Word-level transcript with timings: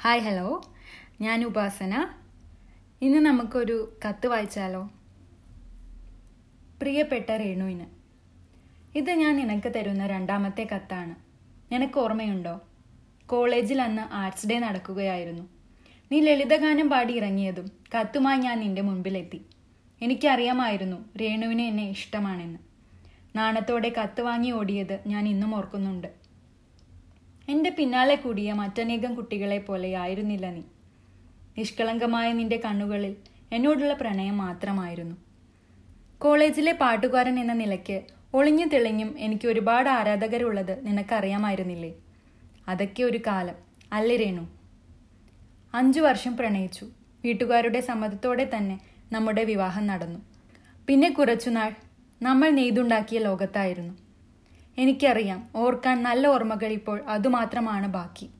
Hi 0.00 0.20
hello 0.20 0.62
ഞാൻ 1.20 1.44
ഉപാസന. 1.44 2.08
ഇന്ന് 3.02 3.18
നമുക്കൊരു 3.18 3.98
കത്ത് 4.04 4.26
വായിച്ചാലോ? 4.26 4.90
പ്രിയപ്പെട്ട 6.82 7.32
രേണുവിന്. 7.32 7.86
ഇത് 8.98 9.10
ഞാൻ 9.10 9.36
നിനക്ക് 9.36 9.72
തരുന്ന 9.76 10.06
രണ്ടാമത്തെ 10.06 10.68
കത്താണ്. 10.74 11.14
നിനക്ക് 11.72 11.98
ഓർമ്മയുണ്ടോ? 11.98 12.60
കോളേജിൽ 13.26 13.82
അന്ന് 13.82 14.14
ആർട്സ് 14.14 14.46
ഡേ 14.46 14.58
നടക്കുകയായിരുന്നു. 14.58 15.42
നീ 16.12 16.20
ലളിതഗാനം 16.20 16.90
പാടി 16.90 17.14
ഇറങ്ങിയതും 17.16 17.70
കത്തുമായി 17.94 18.38
ഞാൻ 18.38 18.60
നിന്റെ 18.60 18.82
മുൻപിലെത്തി. 18.82 19.44
എനിക്കറിയാമായിരുന്നു 20.02 20.96
രേണുവിന് 21.22 21.62
എന്നെ 21.62 21.90
ഇഷ്ടമാണെന്ന്. 21.90 22.58
നാണത്തോടെ 23.36 23.92
കത്ത് 24.02 24.20
വാങ്ങി 24.20 24.50
ഓടിയത് 24.50 25.00
ഞാൻ 25.06 25.28
ഇന്നും 25.28 25.54
ഓർക്കുന്നുണ്ട്. 25.54 26.27
എന്റെ 27.48 27.70
പിന്നാലെ 27.70 28.14
കൂടിയ 28.14 28.52
മറ്റനേകം 28.52 29.14
കുട്ടികളെ 29.14 29.58
പോലെ 29.58 29.94
ആയിരുന്നില്ല 29.94 30.50
നീ. 30.50 30.62
നിഷ്കളങ്കമായ 31.58 32.32
നിന്റെ 32.32 32.60
കണ്ണുകളിൽ 32.64 33.16
എന്നോടുള്ള 33.52 33.92
പ്രണയം 33.94 34.38
മാത്രമായിരുന്നു. 34.38 35.16
കോളേജിലെ 36.18 36.72
പാട്ടുകാരൻ 36.72 37.40
എന്ന 37.40 37.52
നിലയ്ക്ക് 37.52 38.02
ഒളിഞ്ഞു 38.34 38.66
തെളിഞ്ഞും 38.66 39.14
എനിക്ക് 39.18 39.48
ഒരുപാട് 39.48 39.88
ആരാധകരുള്ളത് 39.88 40.86
നിനക്കറിയാമായിരുന്നില്ലേ? 40.86 41.94
അതൊക്കെ 42.68 43.02
ഒരു 43.02 43.18
കാലം 43.26 43.54
അല്ലേ 43.92 44.16
രേണു? 44.16 44.48
അഞ്ചു 45.74 46.00
വർഷം 46.00 46.36
പ്രണയിച്ചു. 46.36 46.84
വീട്ടുകാരുടെ 47.24 47.80
സമ്മതത്തോടെ 47.80 48.50
തന്നെ 48.56 48.80
നമ്മുടെ 49.12 49.44
വിവാഹം 49.44 49.86
നടന്നു. 49.86 50.20
പിന്നെ 50.88 51.08
കുറച്ചുനാൾ 51.10 51.72
നമ്മൾ 52.22 52.50
നെയ്തുണ്ടാക്കിയ 52.50 53.18
ലോകത്തായിരുന്നു. 53.18 54.07
എനിക്കറിയാം. 54.78 55.48
ഓർക്കാൻ 55.56 56.02
നല്ല 56.02 56.26
ഓർമ്മകൾ 56.26 56.66
ഇപ്പോൾ 56.66 57.00
അതുമാത്രമാണ് 57.00 57.86
ബാക്കി. 57.86 58.30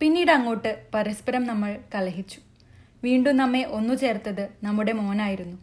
പിന്നീട് 0.00 0.30
അങ്ങോട്ട് 0.30 0.86
പരസ്പരം 0.94 1.44
നമ്മൾ 1.44 1.78
കലഹിച്ചു. 1.94 2.40
വീണ്ടും 3.04 3.36
നമ്മെ 3.36 3.62
ഒന്നു 3.62 3.94
ചേർത്തത് 3.94 4.48
നമ്മുടെ 4.62 4.92
മോനായിരുന്നു. 4.92 5.56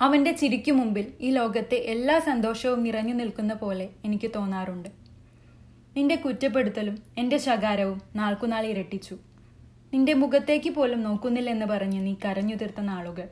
അവന്റെ 0.00 0.32
ചിരിക്കു 0.32 0.72
മുമ്പിൽ 0.72 1.12
ഈ 1.20 1.30
ലോകത്തെ 1.30 1.74
എല്ലാ 1.74 2.18
സന്തോഷവും 2.18 2.82
നിറഞ്ഞു 2.82 3.14
നിൽക്കുന്ന 3.14 3.54
പോലെ 3.54 3.88
എനിക്ക് 4.04 4.30
തോന്നാറുണ്ട്. 4.34 4.88
നിന്റെ 5.96 6.14
കുറ്റപ്പെടുത്തലും 6.14 7.02
എന്റെ 7.18 7.36
ശകാരവും 7.36 8.02
നാൾക്കുനാൾ 8.16 8.66
ഇരട്ടിച്ചു. 8.66 9.18
നിന്റെ 9.94 10.14
മുഖത്തേക്ക് 10.14 10.70
പോലും 10.70 11.02
നോക്കുന്നില്ലെന്ന് 11.02 11.66
പറഞ്ഞ് 11.66 12.06
നീ 12.06 12.14
കരഞ്ഞു 12.24 12.54
തീർത്ത 12.54 12.80
നാളുകൾ. 12.80 13.28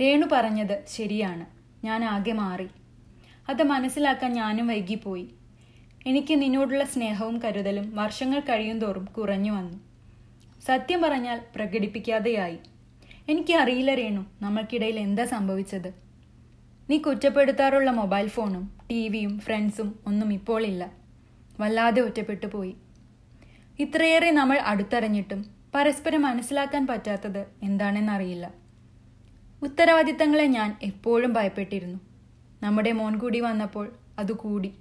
രേണു 0.00 0.26
പറഞ്ഞത് 0.32 0.84
ശരിയാണ്. 0.88 1.46
ഞാൻ 1.86 2.04
ആകെ 2.04 2.32
മാറി. 2.32 2.68
അത് 3.48 3.62
മനസ്സിലാക്കാൻ 3.62 4.32
ഞാനും 4.32 4.66
വൈകിപ്പോയി. 4.66 5.28
എനിക്ക് 6.06 6.42
നിന്നോടുള്ള 6.42 6.84
സ്നേഹവും 6.84 7.42
കരുതലും 7.44 7.96
വർഷങ്ങൾ 7.96 8.40
കഴിയുന്തോറും 8.40 9.04
കുറഞ്ഞു 9.04 9.52
വന്നു. 9.52 9.78
സത്യം 10.66 11.02
പറഞ്ഞാൽ 11.02 11.40
പ്രകടിപ്പിക്കാതെയായി. 11.54 12.58
എനിക്ക് 13.28 13.54
അറിയില്ല 13.54 13.94
രേണു 13.94 14.26
നമ്മൾക്കിടയിൽ 14.42 14.98
എന്താ 14.98 15.24
സംഭവിച്ചത്? 15.24 15.94
നീ 16.90 16.98
കുറ്റപ്പെടുത്താറുള്ള 16.98 17.90
മൊബൈൽ 17.90 18.28
ഫോണും 18.28 18.70
ടി 18.90 19.08
വിയും 19.08 19.40
ഫ്രണ്ട്സും 19.40 19.98
ഒന്നും 20.06 20.32
ഇപ്പോൾ 20.32 20.66
ഇല്ല. 20.66 20.92
വല്ലാതെ 21.60 22.00
ഒറ്റപ്പെട്ടു 22.00 22.46
പോയി. 22.46 22.74
ഇത്രയേറെ 23.78 24.30
നമ്മൾ 24.30 24.58
അടുത്തറിഞ്ഞിട്ടും 24.58 25.46
പരസ്പരം 25.74 26.22
മനസ്സിലാക്കാൻ 26.22 26.86
പറ്റാത്തത് 26.86 27.46
എന്താണെന്നറിയില്ല. 27.62 28.52
ഉത്തരവാദിത്തങ്ങളെ 29.62 30.46
ഞാൻ 30.46 30.76
എപ്പോഴും 30.82 31.32
ഭയപ്പെട്ടിരുന്നു. 31.32 32.07
നമ്മുടെ 32.62 32.92
മോൻ 32.92 33.18
കൂടി 33.18 33.40
വന്നപ്പോൾ 33.40 33.92
അത് 34.18 34.32
കൂടി. 34.32 34.72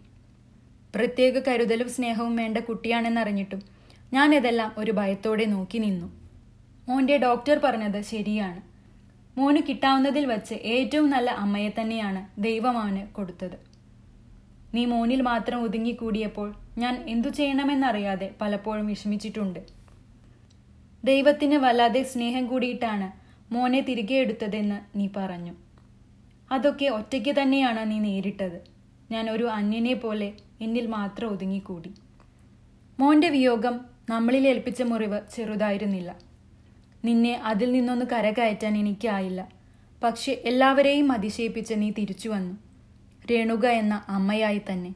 പ്രത്യേക 0.96 1.40
കരുതലും 1.48 1.90
സ്നേഹവും 1.90 2.36
വേണ്ട 2.36 2.58
കുട്ടിയാണെന്നറിഞ്ഞിട്ടും 2.58 3.62
ഞാൻ 4.14 4.36
ഇതെല്ലാം 4.36 4.76
ഒരു 4.78 4.92
ഭയത്തോടെ 4.92 5.46
നോക്കി 5.46 5.78
നിന്നു. 5.78 6.08
മോന്റെ 6.90 7.18
ഡോക്ടർ 7.18 7.58
പറഞ്ഞത് 7.64 8.02
ശരിയാണ്. 8.02 8.62
മോന് 9.38 9.58
കിട്ടാവുന്നതിൽ 9.58 10.26
വച്ച് 10.26 10.54
ഏറ്റവും 10.54 11.10
നല്ല 11.10 11.30
അമ്മയെ 11.30 11.72
തന്നെയാണ് 11.80 12.42
ദൈവം 12.42 12.78
അവന് 12.78 13.08
കൊടുത്തത്. 13.08 13.58
നീ 14.76 14.86
മോനിൽ 14.86 15.22
മാത്രം 15.22 15.62
ഒതുങ്ങിക്കൂടിയപ്പോൾ 15.62 16.56
ഞാൻ 16.78 17.06
എന്തു 17.10 17.30
ചെയ്യണമെന്നറിയാതെ 17.30 18.36
പലപ്പോഴും 18.42 18.88
വിഷമിച്ചിട്ടുണ്ട്. 18.88 19.60
ദൈവത്തിന് 21.04 21.56
വല്ലാതെ 21.56 22.04
സ്നേഹം 22.04 22.48
കൂടിയിട്ടാണ് 22.48 23.08
മോനെ 23.54 23.82
തിരികെ 23.82 24.16
എടുത്തതെന്ന് 24.16 24.98
നീ 24.98 25.08
പറഞ്ഞു. 25.16 25.67
അതൊക്കെ 26.52 26.86
ഒറ്റയ്ക്ക് 26.86 27.36
തന്നെയാണ് 27.42 27.92
നീ 27.92 28.00
നേരിട്ടത്. 28.00 28.62
ഞാൻ 29.12 29.30
ഒരു 29.30 29.44
അന്യനെ 29.44 29.94
പോലെ 29.94 30.34
എന്നിൽ 30.62 30.88
മാത്രം 30.88 31.30
ഒതുങ്ങിക്കൂടി. 31.30 31.92
മോന്റെ 33.00 33.30
വിയോഗം 33.30 33.80
നമ്മളിൽ 34.10 34.48
ഏൽപ്പിച്ച 34.48 34.82
മുറിവ് 34.82 35.22
ചെറുതായിരുന്നില്ല. 35.36 36.16
നിന്നെ 37.06 37.34
അതിൽ 37.34 37.72
നിന്നൊന്ന് 37.72 38.06
കരകയറ്റാൻ 38.12 38.78
എനിക്കായില്ല. 38.78 39.50
പക്ഷെ 40.04 40.42
എല്ലാവരെയും 40.46 41.12
അതിശയിപ്പിച്ച് 41.12 41.74
നീ 41.78 41.92
തിരിച്ചു 41.92 42.30
വന്നു. 42.30 42.58
രേണുക 43.32 43.66
എന്ന 43.66 44.06
അമ്മയായി 44.08 44.62
തന്നെ. 44.72 44.96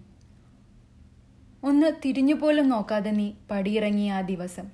ഒന്ന് 1.63 1.91
തിരിഞ്ഞു 2.05 2.33
പോലും 2.33 2.69
നോക്കാതെ 2.69 3.11
നീ 3.11 3.31
പടിയിറങ്ങിയ 3.51 4.11
ആ 4.11 4.21
ദിവസം. 4.21 4.67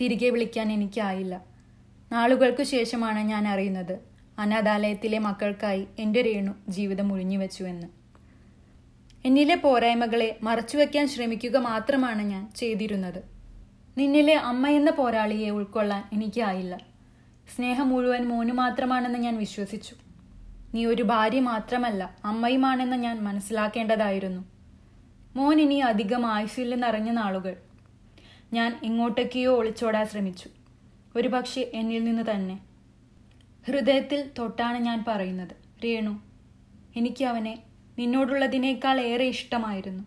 തിരികെ 0.00 0.30
വിളിക്കാൻ 0.30 0.72
എനിക്കായില്ല. 0.72 1.42
നാളുകൾക്കു 2.12 2.62
ശേഷമാണ് 2.62 3.18
ഞാൻ 3.18 3.48
അറിയുന്നത്. 3.48 4.11
അനാഥാലയത്തിലെ 4.38 5.18
മക്കൾക്കായി 5.18 5.86
എന്റെ 5.98 6.22
രേണു 6.22 6.52
ജീവിതം 6.68 7.12
ഒഴിഞ്ഞുവെച്ചുവെന്ന് 7.12 7.86
എന്നിലെ 9.24 9.54
പോരായ്മകളെ 9.54 10.38
മറച്ചുവെക്കാൻ 10.42 11.08
ശ്രമിക്കുക 11.08 11.56
മാത്രമാണ് 11.56 12.22
ഞാൻ 12.22 12.52
ചെയ്തിരുന്നത്. 12.56 13.22
നിന്നിലെ 13.98 14.34
അമ്മ 14.34 14.68
എന്ന 14.68 14.90
പോരാളിയെ 14.90 15.50
ഉൾക്കൊള്ളാൻ 15.50 16.04
എനിക്കായില്ല. 16.12 16.80
സ്നേഹം 17.56 17.88
മുഴുവൻ 17.88 18.28
മോനു 18.28 18.52
മാത്രമാണെന്ന് 18.52 19.18
ഞാൻ 19.18 19.38
വിശ്വസിച്ചു. 19.38 19.94
നീ 20.74 20.84
ഒരു 20.84 21.02
ഭാര്യ 21.02 21.40
മാത്രമല്ല 21.40 22.16
അമ്മയുമാണെന്ന് 22.24 22.96
ഞാൻ 22.96 23.20
മനസ്സിലാക്കേണ്ടതായിരുന്നു. 23.20 24.44
മോൻ 25.36 25.60
ഇനി 25.60 25.74
അധികം 25.74 26.26
ആയുസില്ലെന്നറിഞ്ഞ 26.26 27.10
നാളുകൾ. 27.10 27.56
ഞാൻ 28.52 28.80
എങ്ങോട്ടൊക്കെയോ 28.84 29.56
ഒളിച്ചോടാൻ 29.56 30.06
ശ്രമിച്ചു. 30.06 30.48
ഒരുപക്ഷെ 31.16 31.70
എന്നിൽ 31.74 32.04
നിന്ന് 32.04 32.30
തന്നെ. 32.30 32.71
ഹൃദയത്തിൽ 33.66 34.30
തൊട്ടാണ് 34.38 34.78
ഞാൻ 34.78 35.04
പറയുന്നത്. 35.08 35.54
രേണു 35.84 36.22
എനിക്ക് 36.96 37.24
അവനെ 37.24 37.58
നിന്നോടുള്ളതിനേക്കാൾ 37.98 39.00
ഏറെ 39.00 39.24
ഇഷ്ടമായിരുന്നു. 39.24 40.04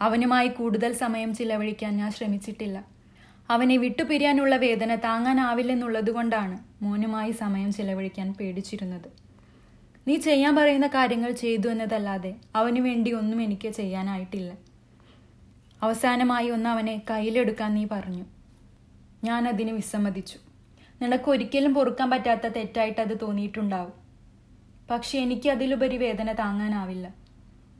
അവനുമായി 0.00 0.48
കൂടുതൽ 0.48 0.92
സമയം 0.92 1.34
ചിലവഴിക്കാൻ 1.34 1.96
ഞാൻ 1.96 2.10
ശ്രമിച്ചിട്ടില്ല. 2.10 2.84
അവനെ 3.50 3.76
വിട്ടുപിരിയാനുള്ള 3.76 4.56
വേദന 4.56 4.94
താങ്ങാനാവില്ലെന്നുള്ളതുകൊണ്ടാണ് 4.94 6.58
മോനുമായി 6.82 7.30
സമയം 7.30 7.72
ചിലവഴിക്കാൻ 7.72 8.34
പേടിച്ചിരുന്നത്. 8.34 9.08
നീ 10.08 10.16
ചെയ്യാൻ 10.16 10.56
പറയുന്ന 10.56 10.86
കാര്യങ്ങൾ 10.86 11.32
ചെയ്തു 11.32 11.68
എന്നതല്ലാതെ 11.68 12.34
അവനു 12.54 12.80
വേണ്ടി 12.80 13.12
ഒന്നും 13.12 13.42
എനിക്ക് 13.42 13.68
ചെയ്യാനായിട്ടില്ല. 13.68 14.54
അവസാനമായി 15.82 16.50
ഒന്ന് 16.50 16.70
അവനെ 16.70 17.02
കയ്യിലെടുക്കാൻ 17.10 17.74
നീ 17.74 17.86
പറഞ്ഞു. 17.92 18.24
ഞാനതിന് 19.24 19.70
വിസമ്മതിച്ചു. 19.70 20.47
നിനക്ക് 21.02 21.30
ഒരിക്കലും 21.30 21.74
പൊറുക്കാൻ 21.74 22.10
പറ്റാത്ത 22.10 22.46
തെറ്റായിട്ട് 22.46 23.00
അത് 23.00 23.20
തോന്നിയിട്ടുണ്ടാവും. 23.20 23.92
പക്ഷെ 24.90 25.18
എനിക്ക് 25.18 25.48
അതിലുപരി 25.48 25.96
വേദന 25.96 26.32
താങ്ങാനാവില്ല. 26.32 27.14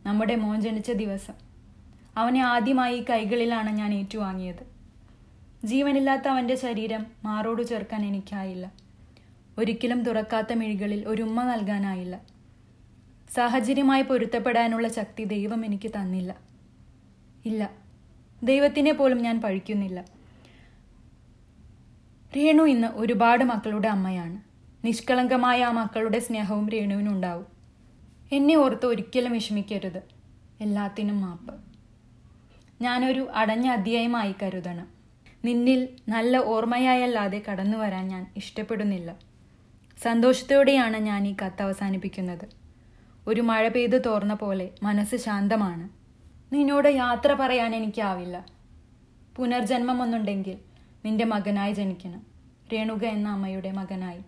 നമ്മുടെ 0.07 0.37
മോൻ 0.37 0.61
ജനിച്ച 0.61 0.91
ദിവസം. 0.91 1.35
അവനെ 2.17 2.41
ആദ്യമായി 2.41 3.05
കൈകളിലാണ് 3.11 3.71
ഞാൻ 3.71 3.95
ഏറ്റുവാങ്ങിയത്. 3.95 4.79
ജീവനില്ലാത്ത 5.65 6.29
അവന്റെ 6.29 6.55
ശരീരം 6.55 7.07
മാറോട് 7.25 7.63
ചേർക്കാൻ 7.63 8.05
എനിക്കായില്ല. 8.05 8.73
ഒരിക്കലും 9.59 10.03
തുറക്കാത്ത 10.03 10.53
മിഴികളിൽ 10.53 11.09
ഒരു 11.09 11.23
ഉമ്മ 11.23 11.45
നൽകാനായില്ല. 11.45 12.21
സാഹചര്യമായി 13.31 14.03
പൊരുത്തപ്പെടാനുള്ള 14.03 14.89
ശക്തി 14.89 15.25
ദൈവം 15.25 15.65
എനിക്ക് 15.65 15.89
തന്നില്ല. 15.89 16.37
ഇല്ല. 17.47 17.71
ദൈവത്തിനെ 18.43 18.93
പോലും 18.93 19.19
ഞാൻ 19.19 19.41
പഴിക്കുന്നില്ല. 19.41 20.18
രേണു 22.37 22.63
ഇന്ന് 22.63 22.89
ഒരുപാട് 22.89 23.45
മക്കളുടെ 23.45 23.89
അമ്മയാണ്. 23.89 24.41
നിഷ്കളങ്കമായ 24.87 25.65
ആ 25.65 25.71
മക്കളുടെ 25.71 26.19
സ്നേഹവും 26.19 26.69
രേണുവിനുണ്ടാവും 26.69 27.47
എന്നെ 28.33 28.55
ഓർത്ത് 28.55 28.87
ഒരിക്കലും 28.87 29.33
വിഷമിക്കരുത്. 29.33 30.03
എല്ലാത്തിനും 30.61 31.21
മാപ്പ്. 31.21 31.55
ഞാനൊരു 32.83 33.29
അടഞ്ഞ 33.35 33.69
അധ്യായമായി 33.69 34.35
കരുതണം. 34.43 34.87
നിന്നിൽ 35.45 35.89
നല്ല 36.09 36.37
ഓർമ്മയായല്ലാതെ 36.37 37.43
കടന്നു 37.51 37.79
വരാൻ 37.79 38.09
ഞാൻ 38.09 38.27
ഇഷ്ടപ്പെടുന്നില്ല. 38.37 39.17
സന്തോഷത്തോടെയാണ് 40.03 40.97
ഞാൻ 40.97 41.29
ഈ 41.29 41.35
കത്ത് 41.45 41.63
അവസാനിപ്പിക്കുന്നത്. 41.63 42.49
ഒരു 43.27 43.41
മഴ 43.41 43.69
പെയ്ത് 43.69 44.05
തോർന്ന 44.07 44.35
പോലെ 44.35 44.71
മനസ്സ് 44.83 45.17
ശാന്തമാണ്. 45.17 45.89
നിന്നോട് 46.55 46.89
യാത്ര 46.89 47.33
പറയാൻ 47.33 47.75
എനിക്കാവില്ല. 47.75 48.47
പുനർജന്മം 49.37 50.03
ഒന്നുണ്ടെങ്കിൽ 50.03 50.68
നിന്റെ 51.09 51.25
മകനായി 51.25 51.73
ജനിക്കണം. 51.73 52.23
രേണുക 52.73 53.05
എന്ന 53.05 53.29
അമ്മയുടെ 53.29 53.73
മകനായി. 53.73 54.21